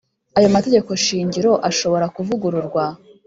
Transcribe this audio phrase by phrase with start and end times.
[0.37, 2.83] Aya mategeko shingiro ashobora kuvugururwa